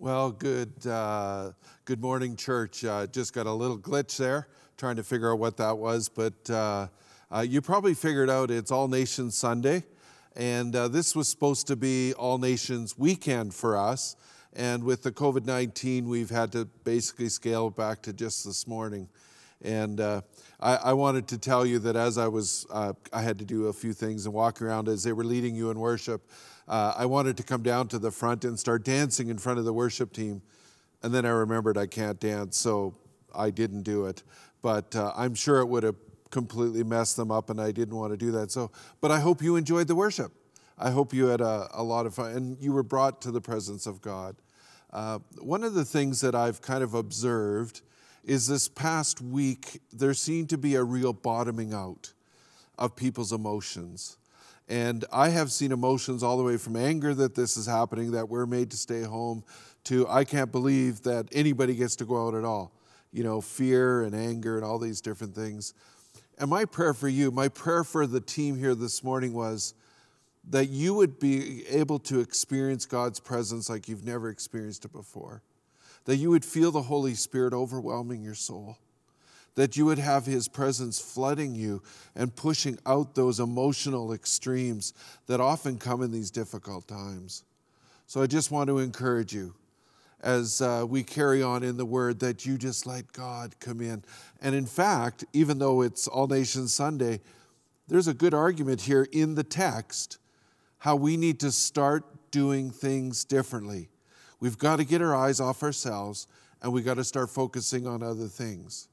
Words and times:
Well, 0.00 0.30
good, 0.30 0.86
uh, 0.86 1.50
good 1.84 2.00
morning, 2.00 2.36
church. 2.36 2.84
Uh, 2.84 3.08
just 3.08 3.32
got 3.32 3.46
a 3.46 3.52
little 3.52 3.76
glitch 3.76 4.16
there, 4.16 4.46
trying 4.76 4.94
to 4.94 5.02
figure 5.02 5.32
out 5.32 5.40
what 5.40 5.56
that 5.56 5.76
was, 5.76 6.08
but 6.08 6.48
uh, 6.48 6.86
uh 7.32 7.40
you 7.40 7.60
probably 7.60 7.94
figured 7.94 8.30
out 8.30 8.48
it's 8.52 8.70
All 8.70 8.86
Nations 8.86 9.36
Sunday, 9.36 9.82
and 10.36 10.76
uh, 10.76 10.86
this 10.86 11.16
was 11.16 11.28
supposed 11.28 11.66
to 11.66 11.74
be 11.74 12.14
All 12.14 12.38
Nations 12.38 12.96
weekend 12.96 13.54
for 13.54 13.76
us. 13.76 14.14
And 14.52 14.84
with 14.84 15.02
the 15.02 15.10
COVID 15.10 15.44
19, 15.44 16.08
we've 16.08 16.30
had 16.30 16.52
to 16.52 16.66
basically 16.84 17.28
scale 17.28 17.68
back 17.68 18.00
to 18.02 18.12
just 18.12 18.44
this 18.44 18.68
morning. 18.68 19.08
And 19.62 20.00
uh, 20.00 20.20
I, 20.60 20.76
I, 20.76 20.92
wanted 20.92 21.26
to 21.28 21.38
tell 21.38 21.66
you 21.66 21.80
that 21.80 21.96
as 21.96 22.16
I 22.16 22.28
was, 22.28 22.64
I 22.70 22.94
had 23.12 23.40
to 23.40 23.44
do 23.44 23.66
a 23.66 23.72
few 23.72 23.92
things 23.92 24.26
and 24.26 24.32
walk 24.32 24.62
around 24.62 24.86
as 24.86 25.02
they 25.02 25.12
were 25.12 25.24
leading 25.24 25.56
you 25.56 25.72
in 25.72 25.80
worship 25.80 26.30
uh, 26.68 26.94
I 26.96 27.06
wanted 27.06 27.36
to 27.38 27.42
come 27.42 27.62
down 27.62 27.88
to 27.88 27.98
the 27.98 28.10
front 28.10 28.44
and 28.44 28.58
start 28.58 28.84
dancing 28.84 29.28
in 29.28 29.38
front 29.38 29.58
of 29.58 29.64
the 29.64 29.72
worship 29.72 30.12
team. 30.12 30.42
And 31.02 31.14
then 31.14 31.24
I 31.24 31.30
remembered 31.30 31.78
I 31.78 31.86
can't 31.86 32.20
dance, 32.20 32.56
so 32.58 32.94
I 33.34 33.50
didn't 33.50 33.82
do 33.82 34.06
it. 34.06 34.22
But 34.62 34.94
uh, 34.94 35.12
I'm 35.16 35.34
sure 35.34 35.60
it 35.60 35.66
would 35.66 35.84
have 35.84 35.96
completely 36.30 36.84
messed 36.84 37.16
them 37.16 37.30
up, 37.30 37.50
and 37.50 37.60
I 37.60 37.72
didn't 37.72 37.96
want 37.96 38.12
to 38.12 38.16
do 38.16 38.32
that. 38.32 38.50
So, 38.50 38.70
but 39.00 39.10
I 39.10 39.20
hope 39.20 39.40
you 39.40 39.56
enjoyed 39.56 39.88
the 39.88 39.94
worship. 39.94 40.32
I 40.80 40.90
hope 40.90 41.12
you 41.12 41.26
had 41.26 41.40
a, 41.40 41.68
a 41.72 41.82
lot 41.82 42.06
of 42.06 42.14
fun 42.14 42.32
and 42.32 42.62
you 42.62 42.72
were 42.72 42.84
brought 42.84 43.20
to 43.22 43.32
the 43.32 43.40
presence 43.40 43.86
of 43.86 44.00
God. 44.00 44.36
Uh, 44.92 45.18
one 45.38 45.64
of 45.64 45.74
the 45.74 45.84
things 45.84 46.20
that 46.20 46.34
I've 46.34 46.62
kind 46.62 46.84
of 46.84 46.94
observed 46.94 47.82
is 48.24 48.46
this 48.46 48.68
past 48.68 49.20
week, 49.20 49.80
there 49.92 50.14
seemed 50.14 50.50
to 50.50 50.58
be 50.58 50.76
a 50.76 50.84
real 50.84 51.12
bottoming 51.12 51.74
out 51.74 52.12
of 52.78 52.94
people's 52.94 53.32
emotions. 53.32 54.17
And 54.68 55.04
I 55.10 55.30
have 55.30 55.50
seen 55.50 55.72
emotions 55.72 56.22
all 56.22 56.36
the 56.36 56.42
way 56.42 56.58
from 56.58 56.76
anger 56.76 57.14
that 57.14 57.34
this 57.34 57.56
is 57.56 57.66
happening, 57.66 58.12
that 58.12 58.28
we're 58.28 58.46
made 58.46 58.70
to 58.70 58.76
stay 58.76 59.02
home, 59.02 59.42
to 59.84 60.06
I 60.08 60.24
can't 60.24 60.52
believe 60.52 61.02
that 61.02 61.28
anybody 61.32 61.74
gets 61.74 61.96
to 61.96 62.04
go 62.04 62.26
out 62.26 62.34
at 62.34 62.44
all. 62.44 62.72
You 63.10 63.24
know, 63.24 63.40
fear 63.40 64.02
and 64.02 64.14
anger 64.14 64.56
and 64.56 64.64
all 64.64 64.78
these 64.78 65.00
different 65.00 65.34
things. 65.34 65.72
And 66.38 66.50
my 66.50 66.66
prayer 66.66 66.92
for 66.92 67.08
you, 67.08 67.30
my 67.30 67.48
prayer 67.48 67.82
for 67.82 68.06
the 68.06 68.20
team 68.20 68.58
here 68.58 68.74
this 68.74 69.02
morning 69.02 69.32
was 69.32 69.72
that 70.50 70.68
you 70.68 70.92
would 70.94 71.18
be 71.18 71.66
able 71.68 71.98
to 72.00 72.20
experience 72.20 72.84
God's 72.84 73.20
presence 73.20 73.70
like 73.70 73.88
you've 73.88 74.04
never 74.04 74.28
experienced 74.28 74.84
it 74.84 74.92
before. 74.92 75.42
That 76.04 76.16
you 76.16 76.30
would 76.30 76.44
feel 76.44 76.70
the 76.70 76.82
Holy 76.82 77.14
Spirit 77.14 77.54
overwhelming 77.54 78.22
your 78.22 78.34
soul 78.34 78.76
that 79.58 79.76
you 79.76 79.84
would 79.84 79.98
have 79.98 80.24
His 80.24 80.46
presence 80.46 81.00
flooding 81.00 81.56
you 81.56 81.82
and 82.14 82.36
pushing 82.36 82.78
out 82.86 83.16
those 83.16 83.40
emotional 83.40 84.12
extremes 84.12 84.92
that 85.26 85.40
often 85.40 85.78
come 85.78 86.00
in 86.00 86.12
these 86.12 86.30
difficult 86.30 86.86
times. 86.86 87.42
So 88.06 88.22
I 88.22 88.28
just 88.28 88.52
want 88.52 88.68
to 88.68 88.78
encourage 88.78 89.34
you 89.34 89.56
as 90.20 90.60
uh, 90.60 90.86
we 90.88 91.02
carry 91.02 91.42
on 91.42 91.64
in 91.64 91.76
the 91.76 91.84
Word 91.84 92.20
that 92.20 92.46
you 92.46 92.56
just 92.56 92.86
let 92.86 93.12
God 93.12 93.58
come 93.58 93.80
in. 93.80 94.04
And 94.40 94.54
in 94.54 94.64
fact, 94.64 95.24
even 95.32 95.58
though 95.58 95.82
it's 95.82 96.06
All 96.06 96.28
Nations 96.28 96.72
Sunday, 96.72 97.18
there's 97.88 98.06
a 98.06 98.14
good 98.14 98.34
argument 98.34 98.82
here 98.82 99.08
in 99.10 99.34
the 99.34 99.42
text 99.42 100.18
how 100.78 100.94
we 100.94 101.16
need 101.16 101.40
to 101.40 101.50
start 101.50 102.04
doing 102.30 102.70
things 102.70 103.24
differently. 103.24 103.88
We've 104.38 104.56
got 104.56 104.76
to 104.76 104.84
get 104.84 105.02
our 105.02 105.16
eyes 105.16 105.40
off 105.40 105.64
ourselves 105.64 106.28
and 106.62 106.72
we've 106.72 106.84
got 106.84 106.94
to 106.94 107.02
start 107.04 107.28
focusing 107.28 107.88
on 107.88 108.04
other 108.04 108.28
things. 108.28 108.86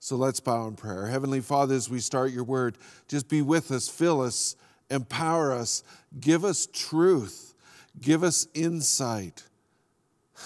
So 0.00 0.16
let's 0.16 0.40
bow 0.40 0.66
in 0.66 0.76
prayer. 0.76 1.06
Heavenly 1.06 1.40
Father, 1.40 1.74
as 1.74 1.90
we 1.90 2.00
start 2.00 2.32
your 2.32 2.44
word, 2.44 2.78
just 3.06 3.28
be 3.28 3.42
with 3.42 3.70
us, 3.70 3.88
fill 3.88 4.22
us, 4.22 4.56
empower 4.90 5.52
us, 5.52 5.84
give 6.18 6.44
us 6.44 6.66
truth, 6.72 7.54
give 8.00 8.24
us 8.24 8.48
insight. 8.54 9.44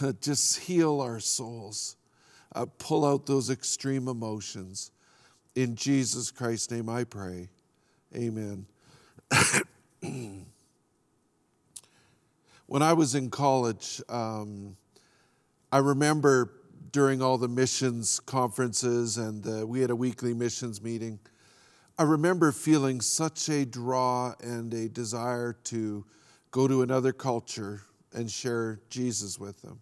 Just 0.20 0.58
heal 0.60 1.00
our 1.00 1.20
souls, 1.20 1.96
uh, 2.54 2.66
pull 2.78 3.04
out 3.04 3.26
those 3.26 3.50
extreme 3.50 4.08
emotions. 4.08 4.90
In 5.54 5.76
Jesus 5.76 6.30
Christ's 6.32 6.72
name 6.72 6.88
I 6.88 7.04
pray. 7.04 7.48
Amen. 8.16 8.66
when 12.66 12.82
I 12.82 12.92
was 12.92 13.14
in 13.14 13.30
college, 13.30 14.02
um, 14.08 14.76
I 15.70 15.78
remember 15.78 16.50
during 16.94 17.20
all 17.20 17.36
the 17.36 17.48
missions 17.48 18.20
conferences, 18.20 19.18
and 19.18 19.44
uh, 19.48 19.66
we 19.66 19.80
had 19.80 19.90
a 19.90 19.96
weekly 19.96 20.32
missions 20.32 20.80
meeting. 20.80 21.18
I 21.98 22.04
remember 22.04 22.52
feeling 22.52 23.00
such 23.00 23.48
a 23.48 23.66
draw 23.66 24.32
and 24.40 24.72
a 24.72 24.88
desire 24.88 25.54
to 25.64 26.04
go 26.52 26.68
to 26.68 26.82
another 26.82 27.12
culture 27.12 27.80
and 28.12 28.30
share 28.30 28.78
Jesus 28.90 29.40
with 29.40 29.60
them. 29.60 29.80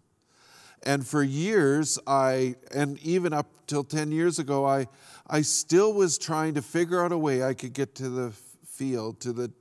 And 0.81 1.05
for 1.05 1.21
years, 1.21 1.99
I, 2.07 2.55
and 2.73 2.97
even 3.01 3.31
up 3.31 3.45
till 3.67 3.83
10 3.83 4.11
years 4.11 4.39
ago, 4.39 4.65
I, 4.65 4.87
I 5.27 5.43
still 5.43 5.93
was 5.93 6.17
trying 6.17 6.55
to 6.55 6.63
figure 6.63 7.05
out 7.05 7.11
a 7.11 7.17
way 7.17 7.43
I 7.43 7.53
could 7.53 7.73
get 7.73 7.93
to 7.95 8.09
the 8.09 8.31
field, 8.65 9.19
to 9.19 9.33
the 9.33 9.51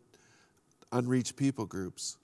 unreached 0.91 1.37
people 1.37 1.67
groups. 1.67 2.17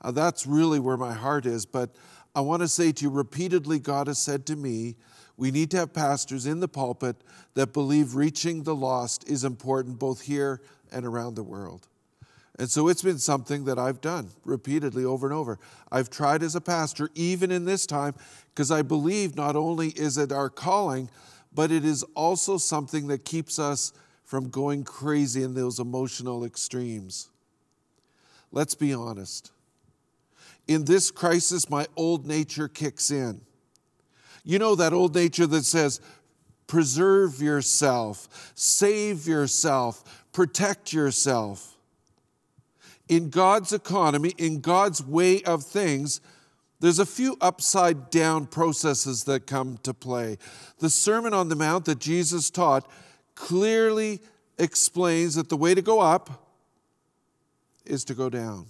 Uh, 0.00 0.12
that's 0.12 0.46
really 0.46 0.78
where 0.78 0.96
my 0.96 1.12
heart 1.12 1.44
is. 1.44 1.66
But 1.66 1.96
I 2.36 2.40
want 2.40 2.60
to 2.60 2.68
say 2.68 2.92
to 2.92 3.02
you 3.02 3.08
repeatedly, 3.08 3.78
God 3.78 4.08
has 4.08 4.18
said 4.18 4.44
to 4.46 4.56
me, 4.56 4.96
we 5.38 5.50
need 5.50 5.70
to 5.70 5.78
have 5.78 5.94
pastors 5.94 6.44
in 6.44 6.60
the 6.60 6.68
pulpit 6.68 7.16
that 7.54 7.72
believe 7.72 8.14
reaching 8.14 8.62
the 8.62 8.74
lost 8.74 9.26
is 9.26 9.42
important 9.42 9.98
both 9.98 10.20
here 10.20 10.60
and 10.92 11.06
around 11.06 11.34
the 11.34 11.42
world. 11.42 11.88
And 12.58 12.70
so 12.70 12.88
it's 12.88 13.00
been 13.00 13.18
something 13.18 13.64
that 13.64 13.78
I've 13.78 14.02
done 14.02 14.28
repeatedly 14.44 15.02
over 15.02 15.26
and 15.26 15.34
over. 15.34 15.58
I've 15.90 16.10
tried 16.10 16.42
as 16.42 16.54
a 16.54 16.60
pastor, 16.60 17.08
even 17.14 17.50
in 17.50 17.64
this 17.64 17.86
time, 17.86 18.14
because 18.54 18.70
I 18.70 18.82
believe 18.82 19.34
not 19.34 19.56
only 19.56 19.88
is 19.88 20.18
it 20.18 20.30
our 20.30 20.50
calling, 20.50 21.08
but 21.54 21.72
it 21.72 21.86
is 21.86 22.02
also 22.14 22.58
something 22.58 23.06
that 23.06 23.24
keeps 23.24 23.58
us 23.58 23.94
from 24.24 24.50
going 24.50 24.84
crazy 24.84 25.42
in 25.42 25.54
those 25.54 25.78
emotional 25.78 26.44
extremes. 26.44 27.30
Let's 28.52 28.74
be 28.74 28.92
honest 28.92 29.52
in 30.66 30.84
this 30.84 31.10
crisis, 31.10 31.70
my 31.70 31.86
old 31.96 32.26
nature 32.26 32.68
kicks 32.68 33.10
in. 33.10 33.40
You 34.44 34.58
know 34.58 34.74
that 34.74 34.92
old 34.92 35.14
nature 35.14 35.46
that 35.46 35.64
says, 35.64 36.00
preserve 36.66 37.40
yourself, 37.40 38.52
save 38.54 39.26
yourself, 39.26 40.24
protect 40.32 40.92
yourself. 40.92 41.76
In 43.08 43.30
God's 43.30 43.72
economy, 43.72 44.34
in 44.36 44.60
God's 44.60 45.02
way 45.04 45.42
of 45.42 45.62
things, 45.62 46.20
there's 46.80 46.98
a 46.98 47.06
few 47.06 47.36
upside 47.40 48.10
down 48.10 48.46
processes 48.46 49.24
that 49.24 49.46
come 49.46 49.78
to 49.84 49.94
play. 49.94 50.38
The 50.78 50.90
Sermon 50.90 51.32
on 51.32 51.48
the 51.48 51.56
Mount 51.56 51.84
that 51.86 52.00
Jesus 52.00 52.50
taught 52.50 52.90
clearly 53.34 54.20
explains 54.58 55.36
that 55.36 55.48
the 55.48 55.56
way 55.56 55.74
to 55.74 55.82
go 55.82 56.00
up 56.00 56.50
is 57.84 58.04
to 58.06 58.14
go 58.14 58.28
down. 58.28 58.66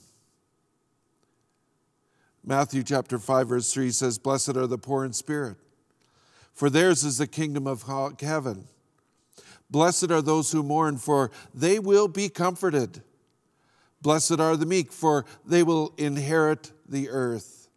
Matthew 2.49 2.85
chapter 2.85 3.19
5 3.19 3.49
verse 3.49 3.73
3 3.73 3.91
says, 3.91 4.19
"Blessed 4.19 4.57
are 4.57 4.69
the 4.69 4.79
poor 4.79 5.05
in 5.05 5.13
spirit, 5.13 5.57
for 6.55 6.71
theirs 6.71 7.03
is 7.03 7.19
the 7.19 7.27
kingdom 7.27 7.67
of 7.67 7.83
heaven. 8.21 8.69
Blessed 9.69 10.13
are 10.13 10.23
those 10.23 10.53
who 10.53 10.63
mourn, 10.63 10.97
for 10.97 11.33
they 11.53 11.81
will 11.81 12.07
be 12.07 12.29
comforted. 12.29 13.03
Blessed 14.01 14.39
are 14.39 14.57
the 14.57 14.65
meek, 14.65 14.93
for 14.93 15.25
they 15.45 15.65
will 15.65 15.93
inherit 15.99 16.71
the 16.89 17.11
earth." 17.11 17.69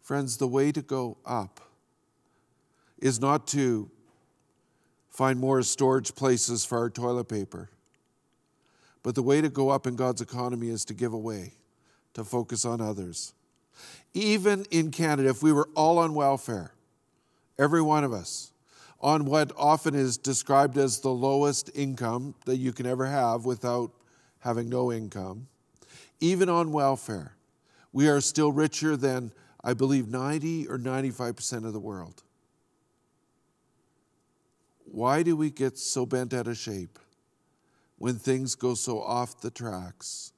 Friends, 0.00 0.36
the 0.36 0.46
way 0.46 0.70
to 0.70 0.82
go 0.82 1.18
up 1.26 1.60
is 2.98 3.18
not 3.18 3.48
to 3.48 3.90
find 5.08 5.40
more 5.40 5.64
storage 5.64 6.14
places 6.14 6.64
for 6.64 6.78
our 6.78 6.90
toilet 6.90 7.24
paper. 7.24 7.70
But 9.02 9.16
the 9.16 9.22
way 9.22 9.40
to 9.40 9.48
go 9.48 9.70
up 9.70 9.84
in 9.84 9.96
God's 9.96 10.20
economy 10.20 10.68
is 10.68 10.84
to 10.84 10.94
give 10.94 11.12
away 11.12 11.55
to 12.16 12.24
focus 12.24 12.64
on 12.64 12.80
others. 12.80 13.34
Even 14.14 14.64
in 14.70 14.90
Canada, 14.90 15.28
if 15.28 15.42
we 15.42 15.52
were 15.52 15.68
all 15.74 15.98
on 15.98 16.14
welfare, 16.14 16.72
every 17.58 17.82
one 17.82 18.04
of 18.04 18.12
us, 18.14 18.52
on 19.02 19.26
what 19.26 19.52
often 19.54 19.94
is 19.94 20.16
described 20.16 20.78
as 20.78 21.00
the 21.00 21.10
lowest 21.10 21.70
income 21.74 22.34
that 22.46 22.56
you 22.56 22.72
can 22.72 22.86
ever 22.86 23.04
have 23.04 23.44
without 23.44 23.92
having 24.38 24.70
no 24.70 24.90
income, 24.90 25.46
even 26.18 26.48
on 26.48 26.72
welfare, 26.72 27.36
we 27.92 28.08
are 28.08 28.22
still 28.22 28.50
richer 28.50 28.96
than, 28.96 29.30
I 29.62 29.74
believe, 29.74 30.08
90 30.08 30.68
or 30.68 30.78
95% 30.78 31.66
of 31.66 31.74
the 31.74 31.78
world. 31.78 32.22
Why 34.86 35.22
do 35.22 35.36
we 35.36 35.50
get 35.50 35.76
so 35.76 36.06
bent 36.06 36.32
out 36.32 36.46
of 36.46 36.56
shape 36.56 36.98
when 37.98 38.14
things 38.14 38.54
go 38.54 38.72
so 38.72 39.02
off 39.02 39.42
the 39.42 39.50
tracks? 39.50 40.32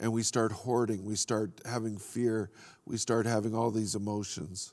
And 0.00 0.12
we 0.12 0.22
start 0.22 0.50
hoarding, 0.50 1.04
we 1.04 1.14
start 1.14 1.50
having 1.64 1.98
fear, 1.98 2.50
we 2.86 2.96
start 2.96 3.26
having 3.26 3.54
all 3.54 3.70
these 3.70 3.94
emotions. 3.94 4.72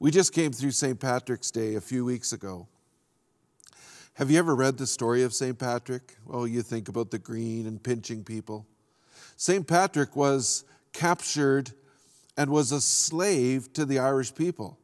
We 0.00 0.10
just 0.10 0.32
came 0.32 0.52
through 0.52 0.72
St. 0.72 0.98
Patrick's 0.98 1.50
Day 1.50 1.76
a 1.76 1.80
few 1.80 2.04
weeks 2.04 2.32
ago. 2.32 2.66
Have 4.14 4.30
you 4.30 4.38
ever 4.38 4.54
read 4.54 4.76
the 4.76 4.86
story 4.86 5.22
of 5.22 5.32
St. 5.32 5.58
Patrick? 5.58 6.16
Well, 6.24 6.46
you 6.46 6.62
think 6.62 6.88
about 6.88 7.10
the 7.10 7.18
green 7.18 7.66
and 7.66 7.82
pinching 7.82 8.24
people. 8.24 8.66
St. 9.36 9.66
Patrick 9.66 10.14
was 10.14 10.64
captured 10.92 11.72
and 12.36 12.50
was 12.50 12.72
a 12.72 12.80
slave 12.80 13.72
to 13.72 13.84
the 13.84 13.98
Irish 13.98 14.34
people. 14.34 14.78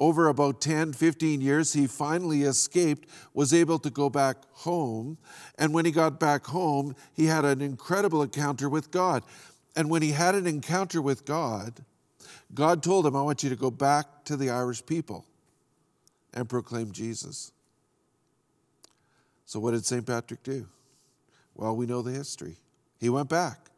Over 0.00 0.28
about 0.28 0.60
10, 0.60 0.92
15 0.92 1.40
years, 1.40 1.72
he 1.72 1.86
finally 1.86 2.42
escaped, 2.42 3.08
was 3.32 3.54
able 3.54 3.78
to 3.78 3.90
go 3.90 4.10
back 4.10 4.38
home. 4.52 5.18
And 5.56 5.72
when 5.72 5.84
he 5.84 5.92
got 5.92 6.18
back 6.18 6.46
home, 6.46 6.96
he 7.14 7.26
had 7.26 7.44
an 7.44 7.60
incredible 7.60 8.22
encounter 8.22 8.68
with 8.68 8.90
God. 8.90 9.22
And 9.76 9.88
when 9.88 10.02
he 10.02 10.10
had 10.10 10.34
an 10.34 10.46
encounter 10.46 11.00
with 11.00 11.24
God, 11.24 11.84
God 12.52 12.82
told 12.82 13.06
him, 13.06 13.14
I 13.16 13.22
want 13.22 13.42
you 13.42 13.50
to 13.50 13.56
go 13.56 13.70
back 13.70 14.24
to 14.24 14.36
the 14.36 14.50
Irish 14.50 14.84
people 14.84 15.24
and 16.32 16.48
proclaim 16.48 16.92
Jesus. 16.92 17.52
So, 19.46 19.60
what 19.60 19.72
did 19.72 19.86
St. 19.86 20.04
Patrick 20.04 20.42
do? 20.42 20.66
Well, 21.54 21.76
we 21.76 21.86
know 21.86 22.02
the 22.02 22.10
history. 22.10 22.56
He 22.98 23.08
went 23.08 23.28
back. 23.28 23.70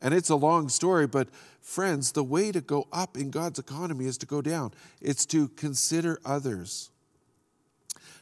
And 0.00 0.14
it's 0.14 0.30
a 0.30 0.36
long 0.36 0.68
story, 0.68 1.06
but 1.06 1.28
friends, 1.60 2.12
the 2.12 2.24
way 2.24 2.52
to 2.52 2.60
go 2.60 2.86
up 2.92 3.16
in 3.16 3.30
God's 3.30 3.58
economy 3.58 4.06
is 4.06 4.18
to 4.18 4.26
go 4.26 4.40
down. 4.40 4.72
It's 5.00 5.26
to 5.26 5.48
consider 5.48 6.20
others. 6.24 6.90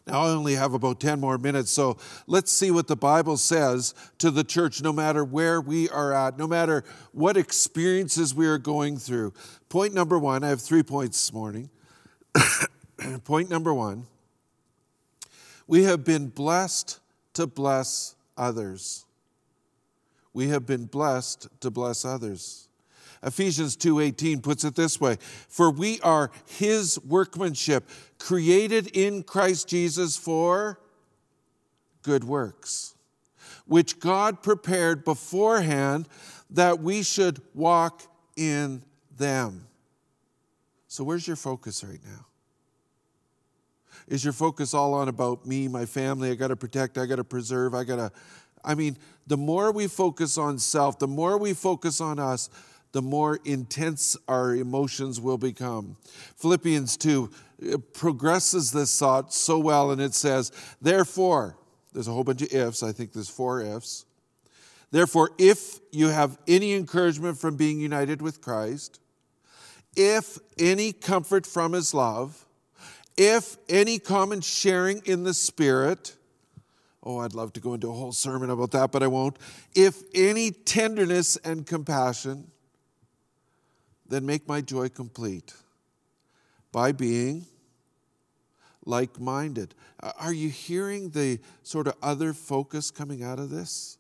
Now, 0.07 0.23
I 0.23 0.29
only 0.29 0.55
have 0.55 0.73
about 0.73 1.01
10 1.01 1.19
more 1.19 1.37
minutes, 1.37 1.73
so 1.73 1.99
let's 2.29 2.53
see 2.53 2.71
what 2.71 2.87
the 2.87 2.97
Bible 2.97 3.37
says 3.37 3.93
to 4.19 4.31
the 4.31 4.45
church, 4.45 4.81
no 4.81 4.93
matter 4.93 5.25
where 5.25 5.61
we 5.61 5.89
are 5.89 6.13
at, 6.13 6.39
no 6.39 6.47
matter 6.47 6.85
what 7.13 7.37
experiences 7.37 8.33
we 8.33 8.47
are 8.47 8.59
going 8.59 8.99
through. 8.99 9.33
Point 9.69 9.95
number 9.95 10.17
one 10.17 10.45
I 10.45 10.49
have 10.49 10.61
three 10.61 10.85
points 10.85 11.21
this 11.21 11.33
morning. 11.33 11.71
Point 13.25 13.51
number 13.51 13.75
one 13.75 14.07
we 15.67 15.83
have 15.83 16.05
been 16.05 16.29
blessed 16.29 17.01
to 17.35 17.47
bless 17.47 18.15
others 18.37 19.06
we 20.37 20.49
have 20.49 20.67
been 20.67 20.85
blessed 20.85 21.49
to 21.61 21.71
bless 21.71 22.05
others. 22.05 22.69
Ephesians 23.23 23.75
2:18 23.75 24.43
puts 24.43 24.65
it 24.65 24.75
this 24.75 25.01
way, 25.01 25.17
for 25.49 25.71
we 25.71 25.99
are 26.03 26.31
his 26.45 26.99
workmanship, 27.01 27.89
created 28.19 28.87
in 28.89 29.23
Christ 29.23 29.67
Jesus 29.67 30.19
for 30.19 30.79
good 32.03 32.23
works, 32.23 32.95
which 33.65 33.99
God 33.99 34.43
prepared 34.43 35.07
beforehand 35.07 36.07
that 36.51 36.83
we 36.83 37.03
should 37.03 37.41
walk 37.55 38.03
in 38.37 38.85
them. 39.17 39.67
So 40.87 41.03
where's 41.03 41.27
your 41.27 41.37
focus 41.37 41.83
right 41.83 42.05
now? 42.05 42.27
Is 44.07 44.23
your 44.23 44.35
focus 44.35 44.75
all 44.75 44.93
on 44.93 45.09
about 45.09 45.47
me, 45.47 45.67
my 45.67 45.87
family, 45.87 46.31
I 46.31 46.35
got 46.35 46.49
to 46.49 46.57
protect, 46.57 46.99
I 46.99 47.07
got 47.07 47.17
to 47.17 47.25
preserve, 47.25 47.75
I 47.75 47.85
got 47.85 47.97
to 47.97 48.13
I 48.67 48.75
mean, 48.75 48.99
the 49.27 49.37
more 49.37 49.73
we 49.73 49.87
focus 49.87 50.37
on 50.37 50.59
self, 50.59 50.99
the 50.99 51.07
more 51.07 51.39
we 51.39 51.55
focus 51.55 52.01
on 52.01 52.19
us, 52.19 52.51
the 52.93 53.01
more 53.01 53.39
intense 53.45 54.17
our 54.29 54.55
emotions 54.55 55.21
will 55.21 55.39
become. 55.39 55.97
Philippians 56.37 56.97
2 56.97 57.31
progresses 57.93 58.73
this 58.73 58.99
thought 58.99 59.33
so 59.33 59.59
well, 59.59 59.91
and 59.91 60.01
it 60.01 60.15
says, 60.15 60.53
Therefore, 60.83 61.57
there's 61.93 62.09
a 62.09 62.13
whole 62.13 62.25
bunch 62.25 62.43
of 62.43 62.53
ifs, 62.53 62.83
I 62.83 62.93
think 62.93 63.13
there's 63.13 63.29
four 63.29 63.61
ifs. 63.63 64.05
Therefore, 64.91 65.31
if 65.39 65.81
you 65.91 66.09
have 66.09 66.39
any 66.47 66.75
encouragement 66.75 67.39
from 67.39 67.57
being 67.57 67.81
united 67.81 68.23
with 68.23 68.41
Christ, 68.41 69.01
if 69.97 70.39
any 70.59 70.93
comfort 70.93 71.47
from 71.47 71.73
his 71.73 71.93
love, 71.93 72.47
if 73.17 73.57
any 73.69 73.99
common 73.99 74.43
sharing 74.43 75.03
in 75.05 75.25
the 75.25 75.35
Spirit, 75.35 76.17
Oh, 77.09 77.19
I'd 77.19 77.35
love 77.35 77.53
to 77.53 77.61
go 77.61 77.75
into 77.75 77.89
a 77.89 77.93
whole 77.93 78.11
sermon 78.11 78.51
about 78.51 78.73
that, 78.73 78.91
but 78.91 79.01
I 79.01 79.07
won't. 79.07 79.39
If 79.77 80.03
any 80.13 80.51
tenderness 80.51 81.37
and 81.37 81.65
compassion, 81.65 82.51
then 84.09 84.27
make 84.27 84.49
my 84.49 84.61
joy 84.61 84.89
complete 84.89 85.55
by 86.73 86.91
being 86.91 87.47
like 88.85 89.21
minded. 89.21 89.73
Are 90.19 90.33
you 90.33 90.49
hearing 90.49 91.11
the 91.11 91.39
sort 91.63 91.87
of 91.87 91.95
other 92.03 92.33
focus 92.33 92.91
coming 92.91 93.23
out 93.23 93.39
of 93.39 93.51
this? 93.51 93.99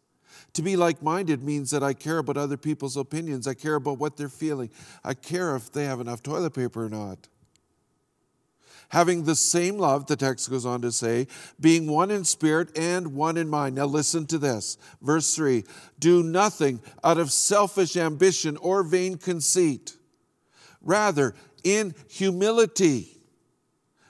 To 0.54 0.62
be 0.62 0.74
like 0.74 1.00
minded 1.00 1.44
means 1.44 1.70
that 1.70 1.84
I 1.84 1.92
care 1.92 2.18
about 2.18 2.36
other 2.36 2.56
people's 2.56 2.96
opinions. 2.96 3.46
I 3.46 3.54
care 3.54 3.76
about 3.76 3.98
what 3.98 4.16
they're 4.16 4.28
feeling. 4.28 4.68
I 5.04 5.14
care 5.14 5.54
if 5.54 5.70
they 5.70 5.84
have 5.84 6.00
enough 6.00 6.24
toilet 6.24 6.54
paper 6.54 6.86
or 6.86 6.88
not 6.88 7.28
having 8.90 9.24
the 9.24 9.34
same 9.34 9.78
love, 9.78 10.06
the 10.06 10.16
text 10.16 10.50
goes 10.50 10.66
on 10.66 10.82
to 10.82 10.92
say, 10.92 11.26
being 11.60 11.90
one 11.90 12.10
in 12.10 12.24
spirit 12.24 12.76
and 12.76 13.14
one 13.14 13.36
in 13.36 13.48
mind. 13.48 13.76
Now 13.76 13.86
listen 13.86 14.26
to 14.26 14.38
this. 14.38 14.78
Verse 15.02 15.34
3 15.34 15.64
Do 15.98 16.22
nothing 16.22 16.80
out 17.02 17.18
of 17.18 17.32
selfish 17.32 17.96
ambition 17.96 18.56
or 18.58 18.82
vain 18.82 19.18
conceit. 19.18 19.96
Rather, 20.80 21.34
in 21.64 21.94
humility, 22.08 23.20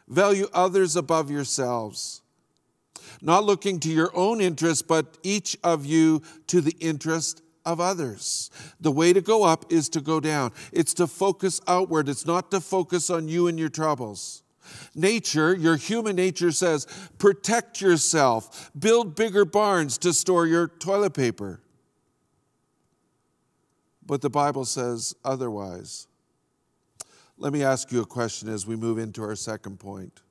value 0.08 0.46
others 0.52 0.94
above 0.94 1.31
yourselves, 1.31 2.20
not 3.22 3.44
looking 3.44 3.81
to 3.81 3.88
your 3.88 4.11
own 4.14 4.40
interest, 4.40 4.87
but 4.87 5.17
each 5.22 5.56
of 5.64 5.87
you 5.87 6.22
to 6.49 6.61
the 6.61 6.76
interest 6.81 7.43
of 7.64 7.81
others. 7.81 8.50
The 8.81 8.93
way 8.93 9.12
to 9.12 9.20
go 9.20 9.43
up 9.43 9.72
is 9.72 9.88
to 9.90 10.00
go 10.00 10.20
down. 10.20 10.52
It's 10.72 10.94
to 10.94 11.06
focus 11.06 11.61
outward. 11.67 12.08
It's 12.08 12.26
not 12.26 12.50
to 12.52 12.61
focus 12.61 13.11
on 13.11 13.29
you 13.29 13.49
and 13.49 13.58
your 13.58 13.69
troubles. 13.69 14.43
Nature, 14.95 15.55
your 15.55 15.77
human 15.77 16.17
nature 16.17 16.53
says, 16.53 16.87
protect 17.19 17.81
yourself, 17.81 18.71
build 18.79 19.15
bigger 19.15 19.45
barns 19.45 19.99
to 19.99 20.13
store 20.13 20.47
your 20.47 20.69
toilet 20.69 21.15
paper. 21.15 21.61
But 24.05 24.23
the 24.23 24.31
Bible 24.31 24.65
says 24.65 25.15
otherwise. 25.25 26.07
Let 27.39 27.53
me 27.53 27.63
ask 27.63 27.93
you 27.93 28.01
a 28.01 28.07
question 28.07 28.49
as 28.49 28.67
we 28.67 28.77
move 28.77 28.99
into 28.99 29.23
our 29.23 29.37
second 29.37 29.79
point. 29.79 30.23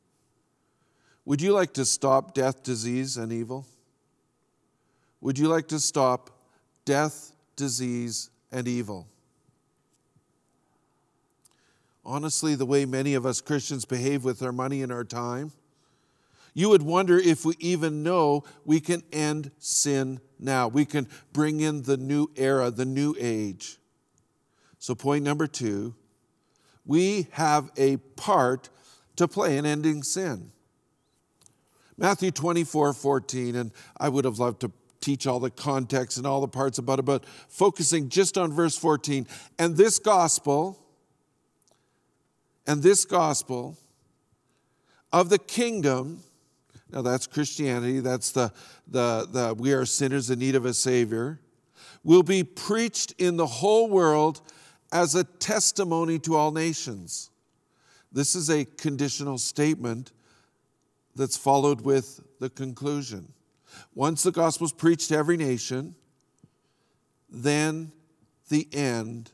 Would 1.25 1.41
you 1.41 1.53
like 1.53 1.73
to 1.73 1.85
stop 1.85 2.33
death, 2.33 2.63
disease, 2.63 3.17
and 3.17 3.31
evil? 3.33 3.65
Would 5.21 5.39
you 5.39 5.47
like 5.47 5.67
to 5.69 5.79
stop 5.79 6.29
death, 6.85 7.31
disease, 7.55 8.29
and 8.51 8.67
evil? 8.67 9.07
Honestly, 12.05 12.55
the 12.55 12.65
way 12.65 12.85
many 12.85 13.13
of 13.13 13.25
us 13.25 13.41
Christians 13.41 13.85
behave 13.85 14.23
with 14.23 14.41
our 14.41 14.51
money 14.51 14.81
and 14.81 14.91
our 14.91 15.03
time, 15.03 15.51
you 16.53 16.69
would 16.69 16.83
wonder 16.83 17.17
if 17.17 17.43
we 17.43 17.55
even 17.59 18.03
know 18.03 18.43
we 18.63 18.79
can 18.79 19.03
end 19.11 19.51
sin 19.59 20.21
now. 20.39 20.67
We 20.67 20.85
can 20.85 21.07
bring 21.33 21.59
in 21.59 21.83
the 21.83 21.97
new 21.97 22.29
era, 22.35 22.71
the 22.71 22.85
new 22.85 23.15
age. 23.19 23.77
So, 24.79 24.95
point 24.95 25.23
number 25.23 25.47
two 25.47 25.95
we 26.85 27.27
have 27.31 27.71
a 27.77 27.97
part 27.97 28.69
to 29.15 29.27
play 29.27 29.57
in 29.57 29.65
ending 29.65 30.03
sin. 30.03 30.51
Matthew 31.97 32.31
24 32.31 32.93
14, 32.93 33.55
and 33.55 33.71
I 33.97 34.09
would 34.09 34.25
have 34.25 34.39
loved 34.39 34.61
to 34.61 34.71
teach 35.01 35.27
all 35.27 35.39
the 35.39 35.49
context 35.49 36.17
and 36.17 36.25
all 36.25 36.41
the 36.41 36.47
parts 36.47 36.77
about 36.77 36.99
it, 36.99 37.05
but 37.05 37.25
focusing 37.47 38.09
just 38.09 38.37
on 38.37 38.51
verse 38.51 38.77
14. 38.77 39.27
And 39.59 39.77
this 39.77 39.99
gospel, 39.99 40.84
and 42.67 42.81
this 42.81 43.05
gospel 43.05 43.77
of 45.11 45.29
the 45.29 45.39
kingdom, 45.39 46.21
now 46.91 47.01
that's 47.01 47.27
Christianity, 47.27 47.99
that's 47.99 48.31
the, 48.31 48.51
the, 48.87 49.27
the 49.31 49.55
we 49.57 49.73
are 49.73 49.85
sinners 49.85 50.29
in 50.29 50.39
need 50.39 50.55
of 50.55 50.65
a 50.65 50.73
Savior, 50.73 51.39
will 52.03 52.23
be 52.23 52.43
preached 52.43 53.13
in 53.17 53.37
the 53.37 53.47
whole 53.47 53.89
world 53.89 54.41
as 54.91 55.15
a 55.15 55.23
testimony 55.23 56.19
to 56.19 56.35
all 56.35 56.51
nations. 56.51 57.29
This 58.11 58.35
is 58.35 58.49
a 58.49 58.65
conditional 58.65 59.37
statement 59.37 60.11
that's 61.15 61.37
followed 61.37 61.81
with 61.81 62.21
the 62.39 62.49
conclusion. 62.49 63.31
Once 63.93 64.23
the 64.23 64.31
gospel 64.31 64.65
is 64.65 64.71
preached 64.71 65.09
to 65.09 65.17
every 65.17 65.37
nation, 65.37 65.95
then 67.29 67.91
the 68.49 68.67
end 68.71 69.31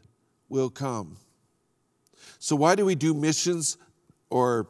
will 0.50 0.69
come. 0.69 1.17
So, 2.39 2.55
why 2.55 2.75
do 2.75 2.85
we 2.85 2.95
do 2.95 3.13
missions 3.13 3.77
or 4.29 4.67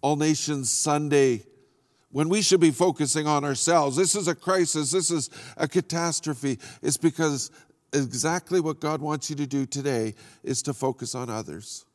All 0.00 0.16
Nations 0.16 0.70
Sunday 0.70 1.44
when 2.10 2.28
we 2.28 2.42
should 2.42 2.60
be 2.60 2.70
focusing 2.70 3.26
on 3.26 3.44
ourselves? 3.44 3.96
This 3.96 4.14
is 4.14 4.28
a 4.28 4.34
crisis, 4.34 4.90
this 4.90 5.10
is 5.10 5.30
a 5.56 5.68
catastrophe. 5.68 6.58
It's 6.82 6.96
because 6.96 7.50
exactly 7.92 8.60
what 8.60 8.80
God 8.80 9.00
wants 9.00 9.30
you 9.30 9.36
to 9.36 9.46
do 9.46 9.66
today 9.66 10.14
is 10.42 10.62
to 10.62 10.74
focus 10.74 11.14
on 11.14 11.30
others. 11.30 11.86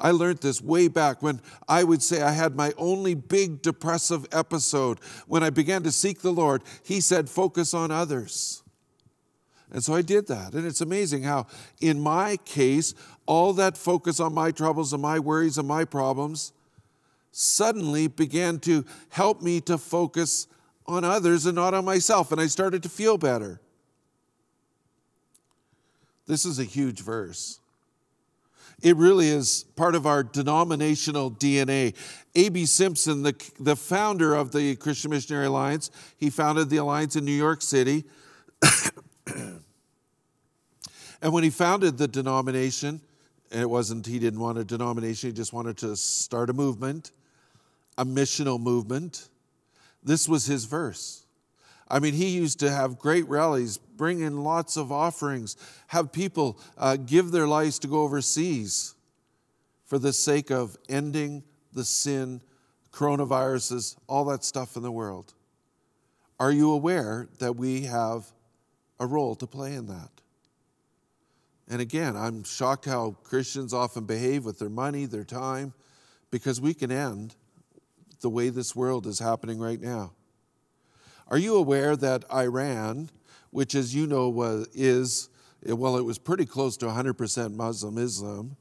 I 0.00 0.12
learned 0.12 0.38
this 0.38 0.62
way 0.62 0.88
back 0.88 1.22
when 1.22 1.40
I 1.68 1.82
would 1.84 2.02
say 2.02 2.22
I 2.22 2.30
had 2.30 2.54
my 2.54 2.72
only 2.76 3.14
big 3.14 3.62
depressive 3.62 4.26
episode. 4.32 5.00
When 5.26 5.42
I 5.42 5.50
began 5.50 5.82
to 5.82 5.92
seek 5.92 6.20
the 6.20 6.32
Lord, 6.32 6.62
He 6.84 7.00
said, 7.00 7.28
focus 7.28 7.74
on 7.74 7.90
others. 7.90 8.62
And 9.72 9.84
so 9.84 9.94
I 9.94 10.02
did 10.02 10.26
that. 10.28 10.54
And 10.54 10.66
it's 10.66 10.80
amazing 10.80 11.24
how, 11.24 11.46
in 11.80 12.00
my 12.00 12.38
case, 12.44 12.94
all 13.26 13.52
that 13.54 13.76
focus 13.76 14.18
on 14.20 14.32
my 14.32 14.50
troubles 14.50 14.92
and 14.92 15.02
my 15.02 15.18
worries 15.18 15.58
and 15.58 15.68
my 15.68 15.84
problems 15.84 16.52
suddenly 17.30 18.08
began 18.08 18.58
to 18.60 18.84
help 19.10 19.42
me 19.42 19.60
to 19.62 19.76
focus 19.76 20.46
on 20.86 21.04
others 21.04 21.44
and 21.44 21.54
not 21.54 21.74
on 21.74 21.84
myself. 21.84 22.32
And 22.32 22.40
I 22.40 22.46
started 22.46 22.82
to 22.82 22.88
feel 22.88 23.18
better. 23.18 23.60
This 26.26 26.44
is 26.44 26.58
a 26.58 26.64
huge 26.64 27.00
verse. 27.00 27.60
It 28.80 28.96
really 28.96 29.28
is 29.28 29.64
part 29.74 29.94
of 29.94 30.06
our 30.06 30.22
denominational 30.22 31.32
DNA. 31.32 31.94
A.B. 32.36 32.64
Simpson, 32.66 33.22
the, 33.22 33.34
the 33.58 33.74
founder 33.74 34.34
of 34.34 34.52
the 34.52 34.76
Christian 34.76 35.10
Missionary 35.10 35.46
Alliance, 35.46 35.90
he 36.16 36.30
founded 36.30 36.70
the 36.70 36.76
Alliance 36.76 37.16
in 37.16 37.24
New 37.24 37.32
York 37.32 37.60
City. 37.60 38.04
and 41.22 41.32
when 41.32 41.44
he 41.44 41.50
founded 41.50 41.98
the 41.98 42.08
denomination, 42.08 43.00
it 43.50 43.68
wasn't, 43.68 44.06
he 44.06 44.18
didn't 44.18 44.40
want 44.40 44.58
a 44.58 44.64
denomination, 44.64 45.30
he 45.30 45.36
just 45.36 45.52
wanted 45.52 45.76
to 45.78 45.96
start 45.96 46.50
a 46.50 46.52
movement, 46.52 47.12
a 47.96 48.04
missional 48.04 48.60
movement. 48.60 49.28
This 50.02 50.28
was 50.28 50.46
his 50.46 50.64
verse. 50.64 51.24
I 51.90 51.98
mean, 52.00 52.14
he 52.14 52.28
used 52.28 52.60
to 52.60 52.70
have 52.70 52.98
great 52.98 53.26
rallies, 53.28 53.78
bring 53.78 54.20
in 54.20 54.44
lots 54.44 54.76
of 54.76 54.92
offerings, 54.92 55.56
have 55.88 56.12
people 56.12 56.60
uh, 56.76 56.96
give 56.96 57.30
their 57.30 57.46
lives 57.46 57.78
to 57.80 57.88
go 57.88 58.02
overseas 58.02 58.94
for 59.86 59.98
the 59.98 60.12
sake 60.12 60.50
of 60.50 60.76
ending 60.88 61.42
the 61.72 61.84
sin, 61.84 62.42
coronaviruses, 62.92 63.96
all 64.06 64.26
that 64.26 64.44
stuff 64.44 64.76
in 64.76 64.82
the 64.82 64.92
world. 64.92 65.32
Are 66.38 66.52
you 66.52 66.70
aware 66.70 67.26
that 67.38 67.56
we 67.56 67.82
have 67.82 68.26
a 69.00 69.06
role 69.06 69.34
to 69.36 69.46
play 69.46 69.74
in 69.74 69.86
that? 69.86 70.10
And 71.68 71.82
again, 71.82 72.16
I'm 72.16 72.44
shocked 72.44 72.86
how 72.86 73.16
Christians 73.22 73.74
often 73.74 74.04
behave 74.04 74.44
with 74.44 74.58
their 74.58 74.70
money, 74.70 75.04
their 75.04 75.24
time, 75.24 75.74
because 76.30 76.60
we 76.60 76.72
can 76.72 76.90
end 76.90 77.36
the 78.20 78.30
way 78.30 78.48
this 78.48 78.74
world 78.74 79.06
is 79.06 79.18
happening 79.18 79.58
right 79.58 79.80
now. 79.80 80.12
Are 81.28 81.38
you 81.38 81.56
aware 81.56 81.94
that 81.94 82.24
Iran, 82.32 83.10
which 83.50 83.74
as 83.74 83.94
you 83.94 84.06
know 84.06 84.30
was, 84.30 84.66
is, 84.74 85.28
eh, 85.66 85.72
well, 85.72 85.98
it 85.98 86.04
was 86.04 86.18
pretty 86.18 86.46
close 86.46 86.76
to 86.78 86.86
100% 86.86 87.54
Muslim 87.54 87.98
Islam, 87.98 88.56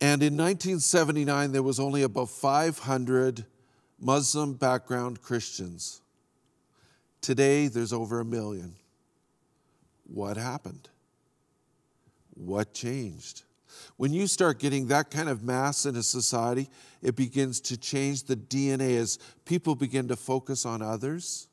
and 0.00 0.22
in 0.22 0.36
1979 0.36 1.52
there 1.52 1.62
was 1.62 1.78
only 1.80 2.02
about 2.02 2.30
500 2.30 3.44
Muslim 4.00 4.54
background 4.54 5.20
Christians. 5.20 6.00
Today 7.20 7.68
there's 7.68 7.92
over 7.92 8.20
a 8.20 8.24
million. 8.24 8.76
What 10.04 10.36
happened? 10.36 10.88
What 12.34 12.74
changed? 12.74 13.42
When 13.96 14.12
you 14.12 14.26
start 14.26 14.58
getting 14.58 14.86
that 14.88 15.10
kind 15.10 15.28
of 15.28 15.42
mass 15.42 15.86
in 15.86 15.96
a 15.96 16.02
society, 16.02 16.68
it 17.02 17.16
begins 17.16 17.60
to 17.62 17.76
change 17.76 18.24
the 18.24 18.36
DNA 18.36 18.96
as 18.96 19.18
people 19.44 19.74
begin 19.74 20.08
to 20.08 20.16
focus 20.16 20.66
on 20.66 20.82
others 20.82 21.48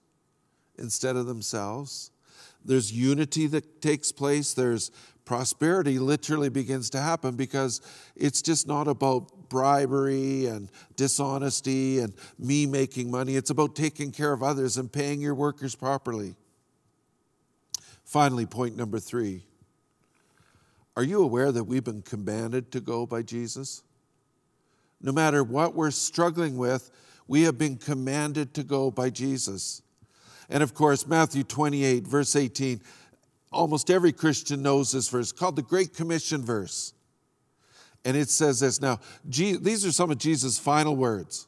instead 0.77 1.15
of 1.15 1.25
themselves. 1.25 2.11
There's 2.63 2.91
unity 2.91 3.47
that 3.47 3.81
takes 3.81 4.11
place. 4.11 4.53
There's 4.53 4.91
prosperity 5.25 5.99
literally 5.99 6.49
begins 6.49 6.89
to 6.89 6.99
happen 6.99 7.35
because 7.35 7.81
it's 8.15 8.41
just 8.41 8.67
not 8.67 8.87
about 8.87 9.49
bribery 9.49 10.47
and 10.47 10.71
dishonesty 10.95 11.99
and 11.99 12.13
me 12.37 12.65
making 12.65 13.11
money. 13.11 13.35
It's 13.35 13.49
about 13.49 13.75
taking 13.75 14.11
care 14.11 14.33
of 14.33 14.43
others 14.43 14.77
and 14.77 14.91
paying 14.91 15.21
your 15.21 15.35
workers 15.35 15.75
properly. 15.75 16.35
Finally, 18.03 18.47
point 18.47 18.75
number 18.75 18.99
three 18.99 19.43
are 20.95 21.03
you 21.03 21.21
aware 21.21 21.51
that 21.51 21.63
we've 21.63 21.83
been 21.83 22.01
commanded 22.01 22.71
to 22.71 22.79
go 22.79 23.05
by 23.05 23.21
Jesus? 23.21 23.83
No 25.01 25.11
matter 25.11 25.43
what 25.43 25.75
we're 25.75 25.91
struggling 25.91 26.57
with, 26.57 26.91
we 27.27 27.43
have 27.43 27.57
been 27.57 27.77
commanded 27.77 28.53
to 28.55 28.63
go 28.63 28.91
by 28.91 29.09
Jesus. 29.09 29.81
And 30.49 30.63
of 30.63 30.73
course, 30.73 31.07
Matthew 31.07 31.43
28, 31.43 32.05
verse 32.05 32.35
18, 32.35 32.81
almost 33.51 33.89
every 33.89 34.11
Christian 34.11 34.61
knows 34.61 34.91
this 34.91 35.09
verse, 35.09 35.31
called 35.31 35.55
the 35.55 35.61
Great 35.61 35.93
Commission 35.93 36.43
verse. 36.43 36.93
And 38.03 38.17
it 38.17 38.29
says 38.29 38.59
this 38.59 38.81
now, 38.81 38.99
these 39.25 39.85
are 39.85 39.91
some 39.91 40.09
of 40.09 40.17
Jesus' 40.17 40.57
final 40.57 40.95
words. 40.95 41.47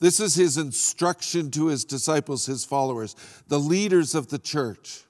This 0.00 0.20
is 0.20 0.34
his 0.34 0.58
instruction 0.58 1.50
to 1.52 1.68
his 1.68 1.84
disciples, 1.84 2.46
his 2.46 2.64
followers, 2.64 3.16
the 3.48 3.60
leaders 3.60 4.14
of 4.14 4.28
the 4.28 4.38
church. 4.38 5.04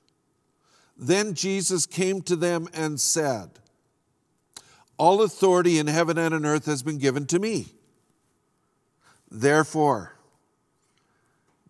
Then 0.96 1.34
Jesus 1.34 1.86
came 1.86 2.22
to 2.22 2.36
them 2.36 2.68
and 2.72 3.00
said, 3.00 3.50
all 4.96 5.22
authority 5.22 5.78
in 5.78 5.86
heaven 5.86 6.18
and 6.18 6.34
on 6.34 6.46
earth 6.46 6.66
has 6.66 6.82
been 6.82 6.98
given 6.98 7.26
to 7.26 7.38
me. 7.38 7.66
Therefore, 9.30 10.16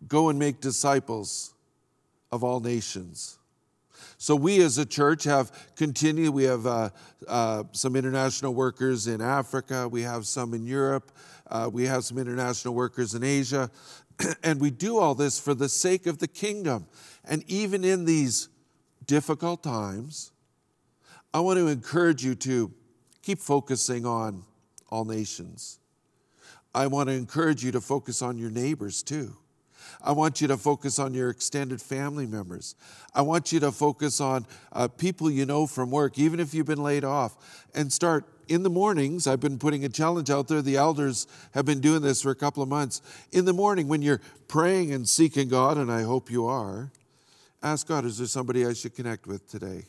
go 0.07 0.29
and 0.29 0.37
make 0.37 0.61
disciples 0.61 1.53
of 2.31 2.43
all 2.43 2.59
nations. 2.59 3.39
So, 4.17 4.35
we 4.35 4.61
as 4.61 4.77
a 4.77 4.85
church 4.85 5.23
have 5.23 5.51
continued. 5.75 6.33
We 6.33 6.43
have 6.43 6.65
uh, 6.65 6.89
uh, 7.27 7.63
some 7.71 7.95
international 7.95 8.53
workers 8.53 9.07
in 9.07 9.21
Africa, 9.21 9.87
we 9.87 10.03
have 10.03 10.25
some 10.25 10.53
in 10.53 10.65
Europe, 10.65 11.11
uh, 11.49 11.69
we 11.71 11.85
have 11.85 12.03
some 12.05 12.17
international 12.17 12.73
workers 12.73 13.13
in 13.13 13.23
Asia. 13.23 13.69
and 14.43 14.61
we 14.61 14.71
do 14.71 14.97
all 14.97 15.15
this 15.15 15.39
for 15.39 15.53
the 15.53 15.69
sake 15.69 16.07
of 16.07 16.19
the 16.19 16.27
kingdom. 16.27 16.87
And 17.23 17.43
even 17.47 17.83
in 17.83 18.05
these 18.05 18.49
difficult 19.05 19.63
times, 19.63 20.31
I 21.33 21.39
want 21.39 21.59
to 21.59 21.67
encourage 21.67 22.23
you 22.23 22.35
to 22.35 22.71
keep 23.25 23.39
focusing 23.39 24.05
on 24.05 24.43
all 24.89 25.03
nations. 25.03 25.79
I 26.75 26.87
want 26.87 27.09
to 27.09 27.15
encourage 27.15 27.63
you 27.63 27.71
to 27.71 27.81
focus 27.81 28.21
on 28.21 28.37
your 28.37 28.51
neighbors 28.51 29.01
too. 29.01 29.35
I 30.01 30.11
want 30.11 30.41
you 30.41 30.47
to 30.49 30.57
focus 30.57 30.99
on 30.99 31.13
your 31.13 31.31
extended 31.31 31.81
family 31.81 32.27
members. 32.27 32.75
I 33.15 33.23
want 33.23 33.51
you 33.51 33.59
to 33.61 33.71
focus 33.71 34.21
on 34.21 34.45
uh, 34.71 34.87
people 34.87 35.31
you 35.31 35.45
know 35.45 35.65
from 35.65 35.89
work, 35.89 36.19
even 36.19 36.39
if 36.39 36.53
you've 36.53 36.67
been 36.67 36.83
laid 36.83 37.03
off, 37.03 37.65
and 37.73 37.91
start 37.91 38.25
in 38.47 38.61
the 38.61 38.69
mornings. 38.69 39.25
I've 39.25 39.39
been 39.39 39.57
putting 39.57 39.83
a 39.85 39.89
challenge 39.89 40.29
out 40.29 40.47
there. 40.47 40.61
The 40.61 40.75
elders 40.75 41.25
have 41.53 41.65
been 41.65 41.79
doing 41.79 42.03
this 42.03 42.21
for 42.21 42.29
a 42.29 42.35
couple 42.35 42.61
of 42.61 42.69
months. 42.69 43.01
In 43.31 43.45
the 43.45 43.53
morning, 43.53 43.87
when 43.87 44.03
you're 44.03 44.21
praying 44.47 44.93
and 44.93 45.09
seeking 45.09 45.49
God, 45.49 45.77
and 45.77 45.91
I 45.91 46.03
hope 46.03 46.29
you 46.29 46.45
are, 46.45 46.91
ask 47.63 47.87
God, 47.87 48.05
is 48.05 48.19
there 48.19 48.27
somebody 48.27 48.65
I 48.65 48.73
should 48.73 48.95
connect 48.95 49.25
with 49.25 49.49
today? 49.49 49.85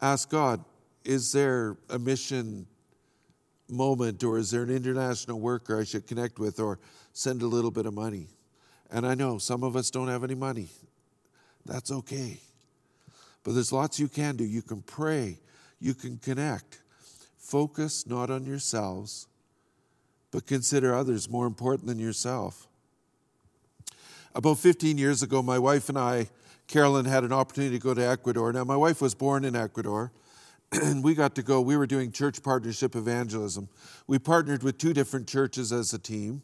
Ask 0.00 0.28
God, 0.28 0.64
is 1.04 1.32
there 1.32 1.76
a 1.90 1.98
mission 1.98 2.66
moment 3.68 4.24
or 4.24 4.38
is 4.38 4.50
there 4.50 4.62
an 4.62 4.70
international 4.70 5.40
worker 5.40 5.78
I 5.78 5.84
should 5.84 6.06
connect 6.06 6.38
with 6.38 6.60
or 6.60 6.78
send 7.12 7.42
a 7.42 7.46
little 7.46 7.70
bit 7.70 7.86
of 7.86 7.94
money? 7.94 8.28
And 8.90 9.06
I 9.06 9.14
know 9.14 9.38
some 9.38 9.62
of 9.62 9.76
us 9.76 9.90
don't 9.90 10.08
have 10.08 10.24
any 10.24 10.34
money. 10.34 10.68
That's 11.66 11.90
okay. 11.90 12.40
But 13.44 13.52
there's 13.52 13.72
lots 13.72 14.00
you 14.00 14.08
can 14.08 14.36
do. 14.36 14.44
You 14.44 14.62
can 14.62 14.82
pray, 14.82 15.38
you 15.80 15.94
can 15.94 16.18
connect. 16.18 16.80
Focus 17.38 18.06
not 18.06 18.30
on 18.30 18.44
yourselves, 18.44 19.26
but 20.30 20.46
consider 20.46 20.94
others 20.94 21.28
more 21.28 21.46
important 21.46 21.86
than 21.86 21.98
yourself. 21.98 22.66
About 24.34 24.58
15 24.58 24.98
years 24.98 25.22
ago, 25.22 25.42
my 25.42 25.58
wife 25.58 25.88
and 25.88 25.98
I, 25.98 26.28
Carolyn, 26.66 27.06
had 27.06 27.24
an 27.24 27.32
opportunity 27.32 27.78
to 27.78 27.82
go 27.82 27.94
to 27.94 28.06
Ecuador. 28.06 28.52
Now, 28.52 28.64
my 28.64 28.76
wife 28.76 29.00
was 29.00 29.14
born 29.14 29.44
in 29.44 29.56
Ecuador 29.56 30.12
and 30.72 31.02
we 31.04 31.14
got 31.14 31.34
to 31.36 31.42
go. 31.42 31.60
We 31.60 31.76
were 31.76 31.86
doing 31.86 32.12
church 32.12 32.42
partnership 32.42 32.94
evangelism. 32.94 33.68
We 34.06 34.18
partnered 34.18 34.62
with 34.62 34.78
two 34.78 34.92
different 34.92 35.28
churches 35.28 35.72
as 35.72 35.92
a 35.92 35.98
team. 35.98 36.42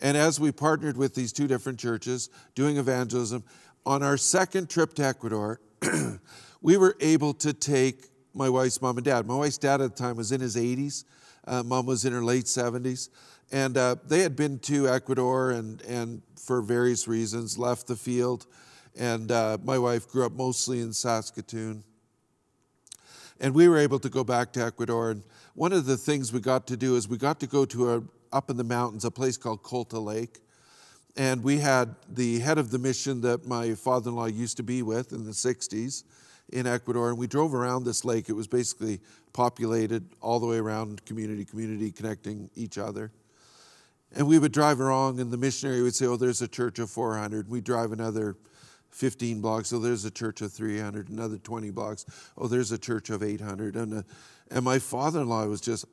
And 0.00 0.16
as 0.16 0.40
we 0.40 0.50
partnered 0.50 0.96
with 0.96 1.14
these 1.14 1.32
two 1.32 1.46
different 1.46 1.78
churches 1.78 2.30
doing 2.54 2.78
evangelism, 2.78 3.44
on 3.84 4.02
our 4.02 4.16
second 4.16 4.70
trip 4.70 4.94
to 4.94 5.04
Ecuador, 5.04 5.60
we 6.62 6.76
were 6.76 6.96
able 7.00 7.34
to 7.34 7.52
take 7.52 8.06
my 8.34 8.48
wife's 8.48 8.80
mom 8.80 8.96
and 8.96 9.04
dad. 9.04 9.26
My 9.26 9.34
wife's 9.34 9.58
dad 9.58 9.80
at 9.80 9.96
the 9.96 10.02
time 10.02 10.16
was 10.16 10.32
in 10.32 10.40
his 10.40 10.56
80s, 10.56 11.04
uh, 11.46 11.62
mom 11.62 11.86
was 11.86 12.04
in 12.04 12.12
her 12.12 12.22
late 12.22 12.44
70s. 12.44 13.08
And 13.52 13.76
uh, 13.76 13.96
they 14.06 14.20
had 14.20 14.36
been 14.36 14.60
to 14.60 14.88
Ecuador 14.88 15.50
and, 15.50 15.82
and 15.82 16.22
for 16.36 16.62
various 16.62 17.08
reasons 17.08 17.58
left 17.58 17.88
the 17.88 17.96
field. 17.96 18.46
And 18.96 19.32
uh, 19.32 19.58
my 19.64 19.76
wife 19.76 20.08
grew 20.08 20.24
up 20.24 20.32
mostly 20.32 20.80
in 20.80 20.92
Saskatoon. 20.92 21.82
And 23.40 23.54
we 23.54 23.68
were 23.68 23.78
able 23.78 23.98
to 24.00 24.10
go 24.10 24.22
back 24.22 24.52
to 24.52 24.64
Ecuador. 24.64 25.10
And 25.10 25.22
one 25.54 25.72
of 25.72 25.86
the 25.86 25.96
things 25.96 26.32
we 26.32 26.40
got 26.40 26.66
to 26.66 26.76
do 26.76 26.96
is 26.96 27.08
we 27.08 27.16
got 27.16 27.40
to 27.40 27.46
go 27.46 27.64
to 27.64 27.94
a, 27.94 28.02
up 28.32 28.50
in 28.50 28.56
the 28.56 28.64
mountains, 28.64 29.04
a 29.04 29.10
place 29.10 29.36
called 29.36 29.62
Colta 29.62 30.02
Lake. 30.02 30.40
And 31.16 31.42
we 31.42 31.58
had 31.58 31.96
the 32.08 32.38
head 32.40 32.58
of 32.58 32.70
the 32.70 32.78
mission 32.78 33.22
that 33.22 33.46
my 33.46 33.74
father 33.74 34.10
in 34.10 34.16
law 34.16 34.26
used 34.26 34.58
to 34.58 34.62
be 34.62 34.82
with 34.82 35.12
in 35.12 35.24
the 35.24 35.32
60s 35.32 36.04
in 36.52 36.66
Ecuador. 36.66 37.08
And 37.08 37.18
we 37.18 37.26
drove 37.26 37.54
around 37.54 37.84
this 37.84 38.04
lake. 38.04 38.28
It 38.28 38.34
was 38.34 38.46
basically 38.46 39.00
populated 39.32 40.04
all 40.20 40.38
the 40.38 40.46
way 40.46 40.58
around, 40.58 41.04
community, 41.06 41.44
community 41.44 41.90
connecting 41.90 42.50
each 42.54 42.76
other. 42.76 43.10
And 44.14 44.26
we 44.26 44.38
would 44.38 44.52
drive 44.52 44.80
along, 44.80 45.20
and 45.20 45.30
the 45.30 45.36
missionary 45.36 45.82
would 45.82 45.94
say, 45.94 46.06
Oh, 46.06 46.16
there's 46.16 46.42
a 46.42 46.48
church 46.48 46.78
of 46.80 46.90
400. 46.90 47.48
We'd 47.48 47.64
drive 47.64 47.92
another 47.92 48.36
15 48.90 49.40
blocks. 49.40 49.72
Oh, 49.72 49.78
there's 49.78 50.04
a 50.04 50.10
church 50.10 50.40
of 50.40 50.52
300, 50.52 51.08
another 51.08 51.38
20 51.38 51.70
blocks. 51.70 52.06
Oh, 52.36 52.48
there's 52.48 52.72
a 52.72 52.78
church 52.78 53.10
of 53.10 53.22
800. 53.22 53.76
And, 53.76 53.98
uh, 53.98 54.02
and 54.50 54.64
my 54.64 54.78
father 54.78 55.20
in 55.20 55.28
law 55.28 55.46
was 55.46 55.60
just, 55.60 55.84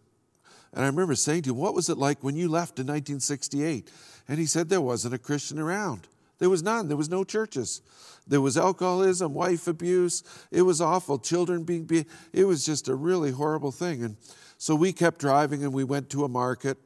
and 0.74 0.84
I 0.84 0.88
remember 0.88 1.16
saying 1.16 1.44
to 1.44 1.52
him, 1.52 1.58
What 1.58 1.74
was 1.74 1.90
it 1.90 1.98
like 1.98 2.24
when 2.24 2.36
you 2.36 2.50
left 2.50 2.80
in 2.80 2.88
1968? 2.88 3.90
And 4.28 4.40
he 4.40 4.46
said, 4.46 4.70
There 4.70 4.82
wasn't 4.82 5.14
a 5.14 5.18
Christian 5.18 5.60
around. 5.60 6.08
There 6.40 6.50
was 6.50 6.62
none. 6.62 6.88
There 6.88 6.98
was 6.98 7.10
no 7.10 7.24
churches. 7.24 7.82
There 8.28 8.42
was 8.42 8.58
alcoholism, 8.58 9.34
wife 9.34 9.68
abuse. 9.68 10.24
It 10.52 10.64
was 10.64 10.82
awful. 10.82 11.18
Children 11.18 11.64
being, 11.64 11.86
be- 11.86 12.06
it 12.34 12.44
was 12.44 12.66
just 12.66 12.90
a 12.90 12.96
really 12.96 13.32
horrible 13.32 13.72
thing. 13.72 14.04
And 14.04 14.18
so 14.58 14.76
we 14.76 14.92
kept 14.94 15.20
driving 15.20 15.64
and 15.64 15.74
we 15.74 15.84
went 15.84 16.10
to 16.12 16.26
a 16.26 16.28
market 16.28 16.78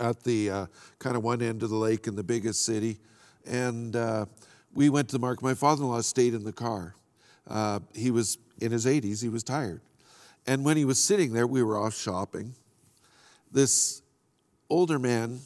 at 0.00 0.24
the 0.24 0.50
uh, 0.50 0.66
kind 0.98 1.16
of 1.16 1.22
one 1.22 1.40
end 1.40 1.62
of 1.62 1.70
the 1.70 1.76
lake 1.76 2.06
in 2.06 2.16
the 2.16 2.24
biggest 2.24 2.64
city. 2.64 2.98
And 3.46 3.94
uh, 3.94 4.26
we 4.74 4.90
went 4.90 5.08
to 5.08 5.12
the 5.12 5.20
market. 5.20 5.42
My 5.42 5.54
father 5.54 5.82
in 5.82 5.88
law 5.88 6.00
stayed 6.00 6.34
in 6.34 6.44
the 6.44 6.52
car. 6.52 6.94
Uh, 7.48 7.80
he 7.94 8.10
was 8.10 8.38
in 8.60 8.72
his 8.72 8.86
80s, 8.86 9.22
he 9.22 9.28
was 9.28 9.42
tired. 9.42 9.80
And 10.46 10.64
when 10.64 10.76
he 10.76 10.84
was 10.84 11.02
sitting 11.02 11.32
there, 11.32 11.46
we 11.46 11.62
were 11.62 11.78
off 11.78 11.94
shopping. 11.94 12.54
This 13.50 14.02
older 14.68 14.98
man, 14.98 15.40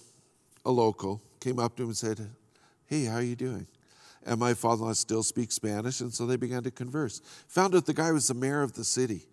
a 0.64 0.70
local, 0.70 1.22
came 1.40 1.58
up 1.58 1.76
to 1.76 1.84
him 1.84 1.90
and 1.90 1.96
said, 1.96 2.30
Hey, 2.86 3.04
how 3.04 3.16
are 3.16 3.22
you 3.22 3.36
doing? 3.36 3.66
And 4.24 4.40
my 4.40 4.54
father 4.54 4.82
in 4.82 4.88
law 4.88 4.92
still 4.94 5.22
speaks 5.22 5.54
Spanish, 5.54 6.00
and 6.00 6.12
so 6.12 6.26
they 6.26 6.36
began 6.36 6.62
to 6.64 6.70
converse. 6.70 7.20
Found 7.48 7.74
out 7.74 7.86
the 7.86 7.94
guy 7.94 8.12
was 8.12 8.28
the 8.28 8.34
mayor 8.34 8.62
of 8.62 8.72
the 8.74 8.84
city. 8.84 9.26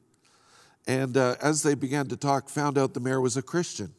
And 0.88 1.18
uh, 1.18 1.36
as 1.42 1.64
they 1.64 1.74
began 1.74 2.08
to 2.10 2.18
talk, 2.18 2.50
found 2.50 2.78
out 2.78 2.94
the 2.94 3.00
mayor 3.00 3.22
was 3.22 3.38
a 3.38 3.42
Christian 3.42 3.94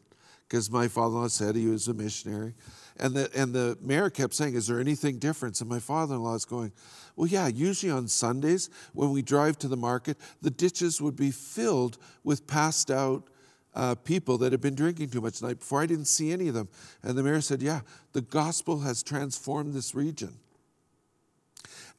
because 0.49 0.71
my 0.71 0.89
father 0.89 1.17
in 1.17 1.23
law 1.23 1.29
said 1.29 1.57
he 1.57 1.67
was 1.67 1.89
a 1.89 1.95
missionary. 1.95 2.55
And 2.99 3.15
the, 3.15 3.31
and 3.35 3.53
the 3.53 3.77
mayor 3.81 4.09
kept 4.09 4.35
saying, 4.35 4.55
Is 4.55 4.67
there 4.67 4.81
anything 4.81 5.19
different? 5.19 5.61
And 5.61 5.69
my 5.69 5.79
father 5.79 6.15
in 6.15 6.23
law 6.23 6.35
is 6.35 6.45
going, 6.45 6.73
Well, 7.15 7.27
yeah, 7.27 7.49
usually 7.49 7.93
on 7.93 8.09
Sundays 8.09 8.71
when 8.93 9.11
we 9.11 9.23
drive 9.23 9.59
to 9.59 9.69
the 9.69 9.77
market, 9.77 10.17
the 10.41 10.51
ditches 10.51 11.01
would 11.01 11.17
be 11.17 11.31
filled 11.31 11.99
with 12.25 12.47
passed 12.47 12.91
out 12.91 13.29
uh, 13.75 13.95
people 13.95 14.39
that 14.39 14.53
had 14.53 14.63
been 14.63 14.75
drinking 14.75 15.11
too 15.11 15.21
much 15.21 15.41
the 15.41 15.49
night 15.49 15.59
before. 15.59 15.83
I 15.83 15.87
didn't 15.87 16.07
see 16.07 16.33
any 16.33 16.49
of 16.49 16.55
them. 16.55 16.69
And 17.03 17.17
the 17.17 17.23
mayor 17.23 17.43
said, 17.43 17.63
Yeah, 17.63 17.81
the 18.13 18.23
gospel 18.23 18.81
has 18.81 19.03
transformed 19.03 19.75
this 19.75 19.95
region. 19.95 20.39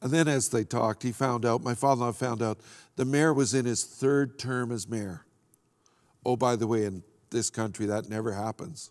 And 0.00 0.12
then 0.12 0.28
as 0.28 0.48
they 0.48 0.64
talked, 0.64 1.02
he 1.02 1.12
found 1.12 1.44
out, 1.44 1.62
my 1.62 1.74
father 1.74 2.00
in 2.00 2.06
law 2.06 2.12
found 2.12 2.42
out, 2.42 2.58
the 2.96 3.04
mayor 3.04 3.32
was 3.32 3.54
in 3.54 3.64
his 3.64 3.84
third 3.84 4.38
term 4.38 4.70
as 4.70 4.88
mayor. 4.88 5.24
Oh, 6.24 6.36
by 6.36 6.56
the 6.56 6.66
way, 6.66 6.84
in 6.84 7.02
this 7.30 7.50
country, 7.50 7.86
that 7.86 8.08
never 8.08 8.32
happens. 8.32 8.90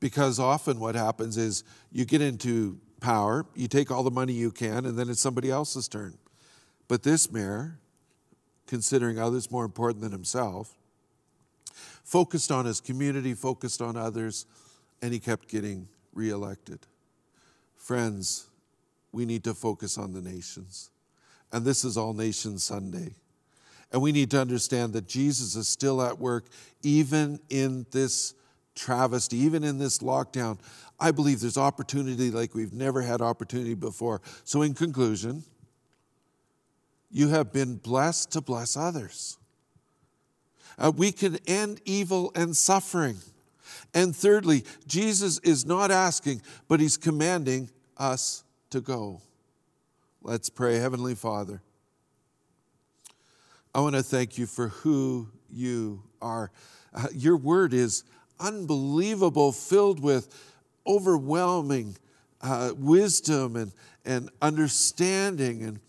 Because 0.00 0.38
often 0.38 0.78
what 0.78 0.94
happens 0.94 1.36
is 1.36 1.64
you 1.90 2.04
get 2.04 2.20
into 2.20 2.78
power, 3.00 3.46
you 3.54 3.68
take 3.68 3.90
all 3.90 4.02
the 4.02 4.10
money 4.10 4.32
you 4.32 4.50
can, 4.50 4.86
and 4.86 4.98
then 4.98 5.08
it's 5.08 5.20
somebody 5.20 5.50
else's 5.50 5.88
turn. 5.88 6.16
But 6.86 7.02
this 7.02 7.30
mayor, 7.30 7.78
considering 8.66 9.18
others 9.18 9.50
more 9.50 9.64
important 9.64 10.02
than 10.02 10.12
himself, 10.12 10.74
focused 12.04 12.50
on 12.50 12.64
his 12.64 12.80
community, 12.80 13.34
focused 13.34 13.82
on 13.82 13.96
others, 13.96 14.46
and 15.02 15.12
he 15.12 15.18
kept 15.18 15.48
getting 15.48 15.88
reelected. 16.12 16.80
Friends, 17.76 18.46
we 19.12 19.24
need 19.24 19.44
to 19.44 19.54
focus 19.54 19.98
on 19.98 20.12
the 20.12 20.22
nations. 20.22 20.90
And 21.52 21.64
this 21.64 21.84
is 21.84 21.96
All 21.96 22.12
Nations 22.12 22.62
Sunday. 22.62 23.14
And 23.92 24.02
we 24.02 24.12
need 24.12 24.30
to 24.32 24.40
understand 24.40 24.92
that 24.92 25.06
Jesus 25.06 25.56
is 25.56 25.66
still 25.66 26.02
at 26.02 26.18
work, 26.18 26.46
even 26.82 27.40
in 27.48 27.86
this 27.90 28.34
travesty, 28.78 29.36
even 29.38 29.64
in 29.64 29.78
this 29.78 29.98
lockdown. 29.98 30.58
I 31.00 31.10
believe 31.10 31.40
there's 31.40 31.58
opportunity 31.58 32.30
like 32.30 32.54
we've 32.54 32.72
never 32.72 33.02
had 33.02 33.20
opportunity 33.20 33.74
before. 33.74 34.20
So, 34.44 34.62
in 34.62 34.74
conclusion, 34.74 35.44
you 37.10 37.28
have 37.28 37.52
been 37.52 37.76
blessed 37.76 38.32
to 38.32 38.40
bless 38.40 38.76
others. 38.76 39.38
Uh, 40.78 40.92
we 40.94 41.12
can 41.12 41.38
end 41.46 41.80
evil 41.84 42.30
and 42.34 42.56
suffering. 42.56 43.16
And 43.94 44.14
thirdly, 44.14 44.64
Jesus 44.86 45.38
is 45.40 45.66
not 45.66 45.90
asking, 45.90 46.42
but 46.68 46.80
he's 46.80 46.96
commanding 46.96 47.70
us 47.96 48.44
to 48.70 48.80
go. 48.80 49.20
Let's 50.22 50.50
pray. 50.50 50.76
Heavenly 50.76 51.14
Father, 51.14 51.62
I 53.74 53.80
want 53.80 53.96
to 53.96 54.02
thank 54.02 54.38
you 54.38 54.46
for 54.46 54.68
who 54.68 55.28
you 55.50 56.02
are. 56.20 56.50
Uh, 56.94 57.06
your 57.12 57.36
word 57.36 57.72
is 57.72 58.04
unbelievable, 58.40 59.52
filled 59.52 60.00
with 60.00 60.28
overwhelming 60.86 61.96
uh, 62.40 62.72
wisdom 62.76 63.56
and, 63.56 63.72
and 64.04 64.30
understanding. 64.40 65.62
And, 65.62 65.80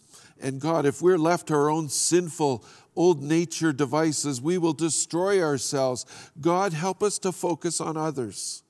and 0.41 0.59
God, 0.59 0.85
if 0.85 1.01
we're 1.01 1.17
left 1.17 1.47
to 1.47 1.53
our 1.53 1.69
own 1.69 1.89
sinful 1.89 2.63
old 2.95 3.23
nature 3.23 3.71
devices, 3.71 4.41
we 4.41 4.57
will 4.57 4.73
destroy 4.73 5.41
ourselves. 5.41 6.05
God, 6.41 6.73
help 6.73 7.01
us 7.01 7.17
to 7.19 7.31
focus 7.31 7.79
on 7.79 7.95
others. 7.95 8.63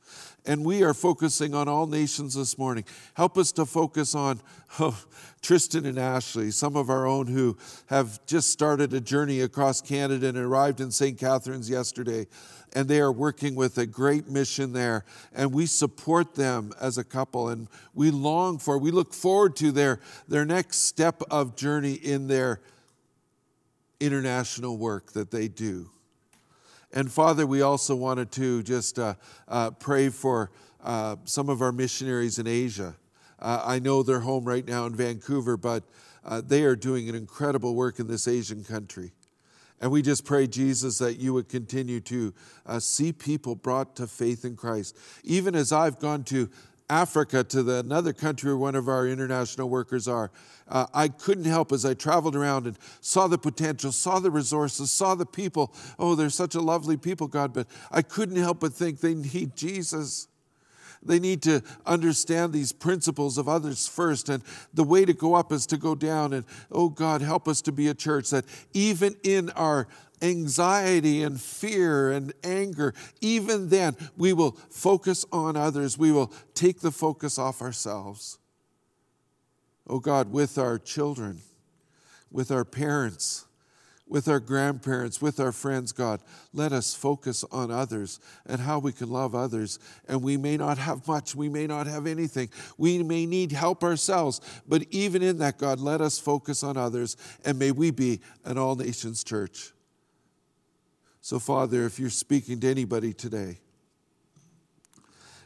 And 0.45 0.63
we 0.65 0.83
are 0.83 0.93
focusing 0.93 1.53
on 1.53 1.67
all 1.67 1.85
nations 1.85 2.33
this 2.33 2.57
morning. 2.57 2.85
Help 3.13 3.37
us 3.37 3.51
to 3.53 3.65
focus 3.65 4.15
on 4.15 4.41
oh, 4.79 4.97
Tristan 5.41 5.85
and 5.85 5.97
Ashley, 5.97 6.51
some 6.51 6.75
of 6.75 6.89
our 6.89 7.05
own 7.05 7.27
who 7.27 7.57
have 7.87 8.25
just 8.25 8.51
started 8.51 8.93
a 8.93 9.01
journey 9.01 9.41
across 9.41 9.81
Canada 9.81 10.27
and 10.27 10.37
arrived 10.37 10.81
in 10.81 10.91
St. 10.91 11.17
Catharines 11.17 11.69
yesterday. 11.69 12.27
And 12.73 12.87
they 12.87 12.99
are 12.99 13.11
working 13.11 13.55
with 13.55 13.77
a 13.77 13.85
great 13.85 14.29
mission 14.29 14.73
there. 14.73 15.03
And 15.33 15.53
we 15.53 15.65
support 15.65 16.35
them 16.35 16.71
as 16.79 16.97
a 16.97 17.03
couple. 17.03 17.49
And 17.49 17.67
we 17.93 18.11
long 18.11 18.59
for, 18.59 18.77
we 18.77 18.91
look 18.91 19.13
forward 19.13 19.55
to 19.57 19.71
their, 19.71 19.99
their 20.27 20.45
next 20.45 20.79
step 20.79 21.21
of 21.31 21.55
journey 21.55 21.93
in 21.93 22.27
their 22.27 22.61
international 23.99 24.77
work 24.77 25.13
that 25.13 25.31
they 25.31 25.47
do. 25.47 25.89
And 26.91 27.11
Father, 27.11 27.45
we 27.45 27.61
also 27.61 27.95
wanted 27.95 28.31
to 28.31 28.63
just 28.63 28.97
uh, 28.97 29.13
uh, 29.47 29.71
pray 29.71 30.09
for 30.09 30.49
uh, 30.83 31.17
some 31.25 31.47
of 31.47 31.61
our 31.61 31.71
missionaries 31.71 32.39
in 32.39 32.47
Asia. 32.47 32.95
Uh, 33.39 33.61
I 33.63 33.79
know 33.79 34.01
they're 34.01 34.21
home 34.21 34.43
right 34.43 34.67
now 34.67 34.85
in 34.87 34.95
Vancouver, 34.95 35.55
but 35.55 35.83
uh, 36.25 36.41
they 36.45 36.63
are 36.63 36.75
doing 36.75 37.07
an 37.07 37.15
incredible 37.15 37.75
work 37.75 37.99
in 37.99 38.07
this 38.07 38.27
Asian 38.27 38.63
country. 38.63 39.11
And 39.81 39.91
we 39.91 40.01
just 40.01 40.25
pray, 40.25 40.47
Jesus, 40.47 40.97
that 40.97 41.17
you 41.19 41.33
would 41.33 41.47
continue 41.47 42.01
to 42.01 42.33
uh, 42.65 42.79
see 42.79 43.13
people 43.13 43.55
brought 43.55 43.95
to 43.95 44.07
faith 44.07 44.43
in 44.43 44.55
Christ. 44.55 44.97
Even 45.23 45.55
as 45.55 45.71
I've 45.71 45.99
gone 45.99 46.23
to 46.25 46.49
Africa 46.89 47.43
to 47.43 47.63
the, 47.63 47.79
another 47.79 48.13
country 48.13 48.49
where 48.51 48.57
one 48.57 48.75
of 48.75 48.87
our 48.87 49.07
international 49.07 49.69
workers 49.69 50.07
are. 50.07 50.31
Uh, 50.67 50.87
I 50.93 51.07
couldn't 51.07 51.45
help 51.45 51.71
as 51.71 51.85
I 51.85 51.93
traveled 51.93 52.35
around 52.35 52.67
and 52.67 52.77
saw 53.01 53.27
the 53.27 53.37
potential, 53.37 53.91
saw 53.91 54.19
the 54.19 54.31
resources, 54.31 54.91
saw 54.91 55.15
the 55.15 55.25
people. 55.25 55.73
Oh, 55.97 56.15
they're 56.15 56.29
such 56.29 56.55
a 56.55 56.61
lovely 56.61 56.97
people, 56.97 57.27
God, 57.27 57.53
but 57.53 57.67
I 57.91 58.01
couldn't 58.01 58.37
help 58.37 58.59
but 58.59 58.73
think 58.73 58.99
they 58.99 59.13
need 59.15 59.55
Jesus. 59.55 60.27
They 61.01 61.19
need 61.19 61.41
to 61.43 61.61
understand 61.85 62.51
these 62.51 62.71
principles 62.71 63.37
of 63.37 63.47
others 63.47 63.87
first. 63.87 64.29
And 64.29 64.43
the 64.73 64.83
way 64.83 65.05
to 65.05 65.13
go 65.13 65.35
up 65.35 65.51
is 65.51 65.65
to 65.67 65.77
go 65.77 65.95
down. 65.95 66.33
And 66.33 66.45
oh 66.71 66.89
God, 66.89 67.21
help 67.21 67.47
us 67.47 67.61
to 67.61 67.71
be 67.71 67.87
a 67.87 67.93
church 67.93 68.29
that 68.31 68.45
even 68.73 69.15
in 69.23 69.49
our 69.51 69.87
anxiety 70.21 71.23
and 71.23 71.39
fear 71.39 72.11
and 72.11 72.33
anger, 72.43 72.93
even 73.21 73.69
then, 73.69 73.95
we 74.17 74.33
will 74.33 74.51
focus 74.69 75.25
on 75.31 75.55
others. 75.55 75.97
We 75.97 76.11
will 76.11 76.33
take 76.53 76.81
the 76.81 76.91
focus 76.91 77.39
off 77.39 77.61
ourselves. 77.61 78.37
Oh 79.87 79.99
God, 79.99 80.31
with 80.31 80.57
our 80.57 80.77
children, 80.77 81.39
with 82.31 82.51
our 82.51 82.65
parents, 82.65 83.45
with 84.09 84.27
our 84.27 84.39
grandparents, 84.39 85.21
with 85.21 85.39
our 85.39 85.51
friends, 85.51 85.91
God, 85.91 86.19
let 86.51 86.73
us 86.73 86.95
focus 86.95 87.45
on 87.51 87.69
others 87.69 88.19
and 88.47 88.59
how 88.59 88.79
we 88.79 88.91
can 88.91 89.09
love 89.09 89.35
others. 89.35 89.77
And 90.07 90.23
we 90.23 90.35
may 90.35 90.57
not 90.57 90.79
have 90.79 91.07
much, 91.07 91.35
we 91.35 91.47
may 91.47 91.67
not 91.67 91.85
have 91.85 92.07
anything, 92.07 92.49
we 92.77 93.03
may 93.03 93.27
need 93.27 93.51
help 93.51 93.83
ourselves, 93.83 94.41
but 94.67 94.83
even 94.89 95.21
in 95.21 95.37
that, 95.37 95.59
God, 95.59 95.79
let 95.79 96.01
us 96.01 96.17
focus 96.17 96.63
on 96.63 96.75
others 96.75 97.15
and 97.45 97.59
may 97.59 97.71
we 97.71 97.91
be 97.91 98.19
an 98.43 98.57
all 98.57 98.75
nations 98.75 99.23
church. 99.23 99.71
So, 101.21 101.37
Father, 101.37 101.85
if 101.85 101.99
you're 101.99 102.09
speaking 102.09 102.59
to 102.61 102.67
anybody 102.67 103.13
today 103.13 103.59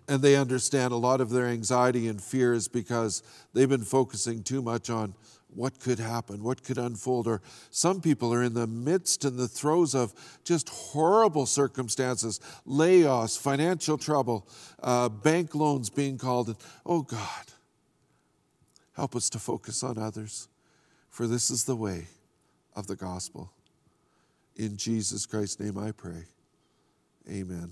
and 0.08 0.22
they 0.22 0.38
understand 0.38 0.94
a 0.94 0.98
lot 0.98 1.20
of 1.20 1.30
their 1.30 1.48
anxiety 1.48 2.08
and 2.08 2.22
fear 2.22 2.54
is 2.54 2.70
because 2.70 3.24
they've 3.54 3.70
been 3.70 3.84
focusing 3.84 4.44
too 4.44 4.62
much 4.62 4.90
on 4.90 5.16
what 5.56 5.80
could 5.80 6.00
happen, 6.00 6.44
what 6.44 6.64
could 6.64 6.78
unfold, 6.78 7.28
or 7.28 7.42
some 7.70 8.02
people 8.02 8.34
are 8.34 8.44
in 8.44 8.54
the 8.54 8.68
midst 8.68 9.26
and 9.26 9.38
the 9.38 9.48
throes 9.48 9.94
of 9.94 10.14
just 10.44 10.70
horrible 10.70 11.46
circumstances, 11.46 12.40
layoffs, 12.68 13.38
financial 13.40 13.98
trouble, 13.98 14.48
uh, 14.82 15.10
bank 15.10 15.56
loans 15.56 15.90
being 15.90 16.18
called. 16.18 16.48
And, 16.48 16.58
oh 16.86 17.02
God, 17.02 17.46
help 18.96 19.16
us 19.16 19.30
to 19.32 19.40
focus 19.40 19.84
on 19.84 19.98
others, 19.98 20.48
for 21.10 21.28
this 21.28 21.52
is 21.52 21.66
the 21.66 21.76
way 21.76 22.08
of 22.76 22.88
the 22.88 22.96
gospel. 22.96 23.52
In 24.56 24.78
Jesus 24.78 25.26
Christ's 25.26 25.60
name 25.60 25.78
I 25.78 25.92
pray. 25.92 26.26
Amen. 27.30 27.72